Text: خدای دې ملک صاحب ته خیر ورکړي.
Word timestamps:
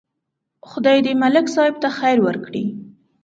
خدای 0.69 0.99
دې 1.05 1.13
ملک 1.23 1.45
صاحب 1.55 1.75
ته 1.83 1.89
خیر 1.97 2.17
ورکړي. 2.23 2.63